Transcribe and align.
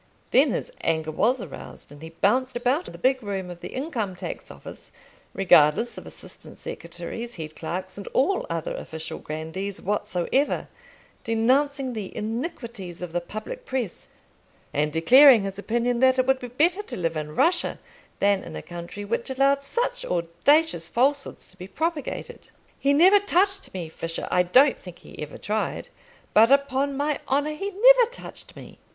Then 0.31 0.49
his 0.49 0.71
anger 0.83 1.11
was 1.11 1.43
aroused, 1.43 1.91
and 1.91 2.01
he 2.01 2.09
bounced 2.09 2.55
about 2.55 2.85
the 2.85 2.97
big 2.97 3.21
room 3.21 3.51
of 3.51 3.61
the 3.61 3.67
Income 3.75 4.15
tax 4.15 4.49
Office, 4.49 4.91
regardless 5.31 5.95
of 5.95 6.07
assistant 6.07 6.57
secretaries, 6.57 7.35
head 7.35 7.55
clerks, 7.55 7.99
and 7.99 8.07
all 8.07 8.47
other 8.49 8.75
official 8.75 9.19
grandees 9.19 9.79
whatsoever, 9.79 10.69
denouncing 11.23 11.93
the 11.93 12.17
iniquities 12.17 13.03
of 13.03 13.11
the 13.13 13.21
public 13.21 13.63
press, 13.63 14.07
and 14.73 14.91
declaring 14.91 15.43
his 15.43 15.59
opinion 15.59 15.99
that 15.99 16.17
it 16.17 16.25
would 16.25 16.39
be 16.39 16.47
better 16.47 16.81
to 16.81 16.97
live 16.97 17.15
in 17.15 17.35
Russia 17.35 17.77
than 18.17 18.43
in 18.43 18.55
a 18.55 18.63
country 18.63 19.05
which 19.05 19.29
allowed 19.29 19.61
such 19.61 20.03
audacious 20.05 20.89
falsehoods 20.89 21.45
to 21.49 21.55
be 21.57 21.67
propagated. 21.67 22.49
"He 22.79 22.91
never 22.91 23.19
touched 23.19 23.71
me, 23.75 23.87
Fisher; 23.87 24.27
I 24.31 24.41
don't 24.41 24.79
think 24.79 24.97
he 24.97 25.21
ever 25.21 25.37
tried; 25.37 25.89
but, 26.33 26.49
upon 26.49 26.97
my 26.97 27.19
honour, 27.27 27.53
he 27.53 27.69
never 27.69 28.09
touched 28.09 28.55
me." 28.55 28.79